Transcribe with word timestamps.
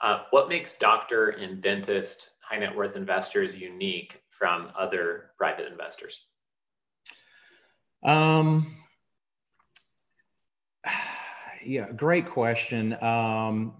Uh, 0.00 0.22
what 0.30 0.48
makes 0.48 0.74
doctor 0.74 1.30
and 1.30 1.60
dentist 1.60 2.30
high 2.40 2.58
net 2.58 2.74
worth 2.74 2.96
investors 2.96 3.56
unique 3.56 4.22
from 4.30 4.70
other 4.78 5.30
private 5.36 5.66
investors? 5.70 6.26
Um, 8.02 8.76
yeah, 11.64 11.90
great 11.92 12.28
question. 12.28 12.96
Um, 13.02 13.74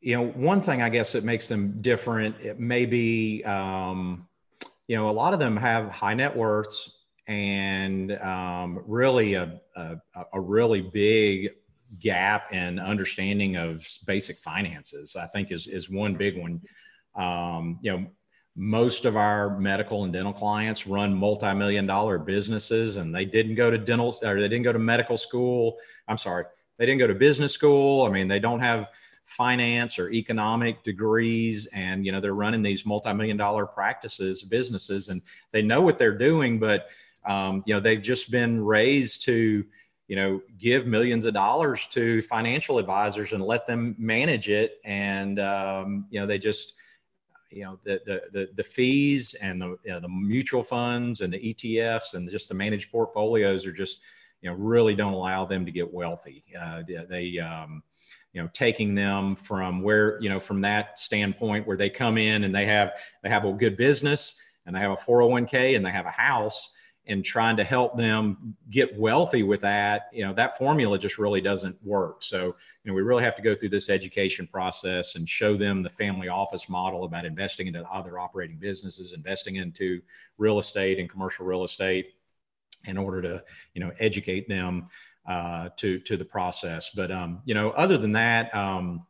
you 0.00 0.14
know, 0.16 0.26
one 0.26 0.60
thing 0.60 0.82
I 0.82 0.90
guess 0.90 1.12
that 1.12 1.24
makes 1.24 1.48
them 1.48 1.80
different, 1.80 2.36
it 2.42 2.60
may 2.60 2.84
be, 2.84 3.42
um, 3.44 4.28
you 4.86 4.96
know, 4.96 5.08
a 5.08 5.12
lot 5.12 5.32
of 5.32 5.40
them 5.40 5.56
have 5.56 5.88
high 5.88 6.12
net 6.12 6.36
worths 6.36 6.94
and 7.26 8.12
um, 8.18 8.82
really 8.86 9.32
a, 9.32 9.60
a, 9.74 9.96
a, 10.34 10.40
really 10.40 10.82
big 10.82 11.50
gap 12.04 12.52
in 12.52 12.78
understanding 12.78 13.56
of 13.56 13.88
basic 14.06 14.36
finances. 14.36 15.16
I 15.16 15.26
think 15.26 15.50
is 15.50 15.66
is 15.66 15.90
one 15.90 16.14
big 16.14 16.38
one. 16.38 16.60
Um, 17.16 17.78
you 17.80 17.90
know, 17.90 18.06
most 18.54 19.06
of 19.06 19.16
our 19.16 19.58
medical 19.58 20.04
and 20.04 20.12
dental 20.12 20.32
clients 20.32 20.86
run 20.86 21.14
multi-million 21.14 21.86
dollar 21.86 22.18
businesses, 22.18 22.98
and 22.98 23.12
they 23.12 23.24
didn't 23.24 23.54
go 23.54 23.70
to 23.70 23.78
dental 23.78 24.14
or 24.22 24.40
they 24.40 24.48
didn't 24.48 24.62
go 24.62 24.72
to 24.72 24.78
medical 24.78 25.16
school. 25.16 25.78
I'm 26.06 26.18
sorry, 26.18 26.44
they 26.76 26.86
didn't 26.86 27.00
go 27.00 27.06
to 27.06 27.14
business 27.14 27.52
school. 27.52 28.04
I 28.04 28.10
mean, 28.10 28.28
they 28.28 28.38
don't 28.38 28.60
have 28.60 28.88
finance 29.24 29.98
or 29.98 30.10
economic 30.12 30.84
degrees 30.84 31.66
and 31.72 32.04
you 32.04 32.12
know 32.12 32.20
they're 32.20 32.34
running 32.34 32.60
these 32.60 32.84
multi-million 32.84 33.38
dollar 33.38 33.64
practices 33.64 34.42
businesses 34.42 35.08
and 35.08 35.22
they 35.50 35.62
know 35.62 35.80
what 35.80 35.96
they're 35.96 36.18
doing 36.18 36.58
but 36.58 36.88
um, 37.24 37.62
you 37.64 37.72
know 37.72 37.80
they've 37.80 38.02
just 38.02 38.30
been 38.30 38.62
raised 38.62 39.22
to 39.22 39.64
you 40.08 40.16
know 40.16 40.40
give 40.58 40.86
millions 40.86 41.24
of 41.24 41.34
dollars 41.34 41.86
to 41.90 42.20
financial 42.22 42.78
advisors 42.78 43.32
and 43.32 43.40
let 43.42 43.66
them 43.66 43.94
manage 43.98 44.48
it 44.48 44.80
and 44.84 45.40
um, 45.40 46.06
you 46.10 46.20
know 46.20 46.26
they 46.26 46.38
just 46.38 46.74
you 47.50 47.62
know 47.62 47.78
the 47.84 48.00
the 48.04 48.22
the, 48.32 48.48
the 48.56 48.62
fees 48.62 49.34
and 49.34 49.60
the 49.60 49.76
you 49.84 49.92
know, 49.92 50.00
the 50.00 50.08
mutual 50.08 50.62
funds 50.62 51.20
and 51.20 51.32
the 51.32 51.54
ETFs 51.54 52.14
and 52.14 52.28
just 52.28 52.48
the 52.48 52.54
managed 52.54 52.90
portfolios 52.90 53.64
are 53.64 53.72
just 53.72 54.00
you 54.42 54.50
know 54.50 54.56
really 54.56 54.94
don't 54.94 55.14
allow 55.14 55.44
them 55.44 55.64
to 55.64 55.72
get 55.72 55.92
wealthy. 55.92 56.44
Uh, 56.60 56.82
they 57.08 57.38
um, 57.38 57.82
you 58.32 58.42
know 58.42 58.48
taking 58.52 58.94
them 58.94 59.36
from 59.36 59.82
where 59.82 60.20
you 60.20 60.28
know 60.28 60.40
from 60.40 60.60
that 60.60 60.98
standpoint 60.98 61.66
where 61.66 61.76
they 61.76 61.88
come 61.88 62.18
in 62.18 62.44
and 62.44 62.54
they 62.54 62.66
have 62.66 62.92
they 63.22 63.30
have 63.30 63.44
a 63.44 63.52
good 63.52 63.76
business 63.76 64.38
and 64.66 64.74
they 64.74 64.80
have 64.80 64.92
a 64.92 64.96
401k 64.96 65.76
and 65.76 65.84
they 65.84 65.90
have 65.90 66.06
a 66.06 66.10
house 66.10 66.70
and 67.06 67.24
trying 67.24 67.56
to 67.56 67.64
help 67.64 67.96
them 67.96 68.56
get 68.70 68.98
wealthy 68.98 69.42
with 69.42 69.60
that 69.60 70.08
you 70.12 70.24
know 70.24 70.32
that 70.32 70.56
formula 70.56 70.98
just 70.98 71.18
really 71.18 71.40
doesn't 71.40 71.76
work 71.84 72.22
so 72.22 72.46
you 72.46 72.54
know 72.84 72.94
we 72.94 73.02
really 73.02 73.22
have 73.22 73.36
to 73.36 73.42
go 73.42 73.54
through 73.54 73.68
this 73.68 73.90
education 73.90 74.46
process 74.46 75.16
and 75.16 75.28
show 75.28 75.56
them 75.56 75.82
the 75.82 75.90
family 75.90 76.28
office 76.28 76.68
model 76.68 77.04
about 77.04 77.24
investing 77.24 77.66
into 77.66 77.82
other 77.90 78.18
operating 78.18 78.56
businesses 78.56 79.12
investing 79.12 79.56
into 79.56 80.00
real 80.38 80.58
estate 80.58 80.98
and 80.98 81.10
commercial 81.10 81.44
real 81.44 81.64
estate 81.64 82.14
in 82.86 82.96
order 82.96 83.20
to 83.20 83.42
you 83.74 83.80
know 83.80 83.92
educate 83.98 84.48
them 84.48 84.88
uh, 85.26 85.70
to 85.76 85.98
to 86.00 86.16
the 86.16 86.24
process. 86.24 86.90
But 86.90 87.10
um, 87.10 87.40
you 87.44 87.54
know, 87.54 87.70
other 87.70 87.98
than 87.98 88.12
that, 88.12 88.54
um, 88.54 89.06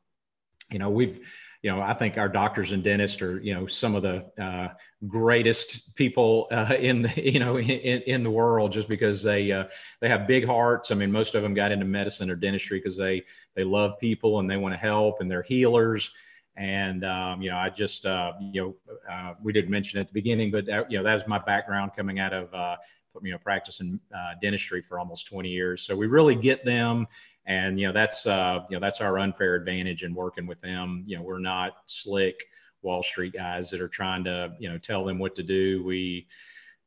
you 0.74 0.80
know, 0.80 0.90
we've 0.90 1.20
you 1.62 1.70
know, 1.70 1.80
I 1.80 1.94
think 1.94 2.18
our 2.18 2.28
doctors 2.28 2.72
and 2.72 2.84
dentists 2.84 3.22
are, 3.22 3.40
you 3.40 3.54
know, 3.54 3.66
some 3.66 3.94
of 3.94 4.02
the 4.02 4.30
uh, 4.38 4.68
greatest 5.08 5.94
people 5.94 6.46
uh, 6.50 6.74
in 6.78 7.00
the, 7.00 7.32
you 7.32 7.40
know, 7.40 7.56
in, 7.58 8.02
in 8.02 8.22
the 8.22 8.30
world, 8.30 8.70
just 8.70 8.86
because 8.86 9.22
they 9.22 9.50
uh, 9.50 9.64
they 10.02 10.10
have 10.10 10.26
big 10.26 10.44
hearts. 10.44 10.90
I 10.90 10.94
mean, 10.94 11.10
most 11.10 11.34
of 11.34 11.42
them 11.42 11.54
got 11.54 11.72
into 11.72 11.86
medicine 11.86 12.28
or 12.28 12.36
dentistry 12.36 12.80
because 12.80 12.98
they 12.98 13.22
they 13.54 13.64
love 13.64 13.98
people 13.98 14.40
and 14.40 14.50
they 14.50 14.58
want 14.58 14.74
to 14.74 14.78
help 14.78 15.20
and 15.20 15.30
they're 15.30 15.42
healers. 15.42 16.10
And 16.54 17.02
um, 17.02 17.40
you 17.40 17.48
know, 17.48 17.56
I 17.56 17.70
just 17.70 18.04
uh, 18.04 18.32
you 18.52 18.60
know, 18.60 18.94
uh, 19.10 19.32
we 19.42 19.54
didn't 19.54 19.70
mention 19.70 19.98
at 19.98 20.06
the 20.06 20.12
beginning, 20.12 20.50
but 20.50 20.66
that, 20.66 20.90
you 20.92 20.98
know, 20.98 21.04
that's 21.04 21.26
my 21.26 21.38
background 21.38 21.92
coming 21.96 22.18
out 22.18 22.34
of 22.34 22.52
uh, 22.52 22.76
you 23.22 23.32
know 23.32 23.38
practicing 23.38 23.98
dentistry 24.42 24.82
for 24.82 24.98
almost 24.98 25.28
20 25.28 25.48
years 25.48 25.82
so 25.82 25.94
we 25.94 26.08
really 26.08 26.34
get 26.34 26.64
them 26.64 27.06
and 27.46 27.78
you 27.78 27.86
know 27.86 27.92
that's 27.92 28.26
uh, 28.26 28.64
you 28.68 28.76
know 28.76 28.80
that's 28.80 29.00
our 29.00 29.18
unfair 29.18 29.54
advantage 29.54 30.02
in 30.02 30.12
working 30.14 30.46
with 30.46 30.60
them. 30.60 31.04
You 31.06 31.16
know 31.16 31.22
we're 31.22 31.38
not 31.38 31.76
slick 31.86 32.44
wall 32.82 33.02
street 33.02 33.32
guys 33.32 33.70
that 33.70 33.80
are 33.80 33.88
trying 33.88 34.24
to 34.24 34.52
you 34.58 34.68
know 34.68 34.76
tell 34.78 35.04
them 35.04 35.18
what 35.18 35.34
to 35.36 35.42
do. 35.42 35.82
We 35.84 36.26